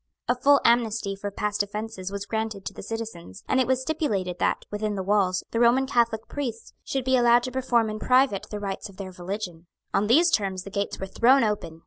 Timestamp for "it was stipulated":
3.61-4.39